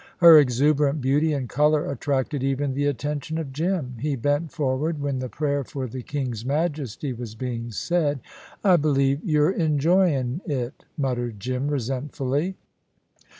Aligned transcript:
Her 0.17 0.39
exuberant 0.39 0.99
beauty 0.99 1.31
and 1.31 1.47
colour 1.47 1.85
attracted 1.85 2.43
even 2.43 2.73
the 2.73 2.87
attention 2.87 3.37
of 3.37 3.53
Jim. 3.53 3.97
He 3.99 4.15
bent 4.15 4.51
forward, 4.51 4.99
when 4.99 5.19
the 5.19 5.29
prayer 5.29 5.63
for 5.63 5.85
the 5.85 6.01
King's 6.01 6.43
Majesty 6.43 7.13
was 7.13 7.35
being 7.35 7.69
said: 7.69 8.19
"I 8.63 8.77
believe 8.77 9.23
you're 9.23 9.51
enjoyin' 9.53 10.41
it," 10.47 10.85
muttered 10.97 11.39
Jim, 11.39 11.67
resentfully. 11.67 12.55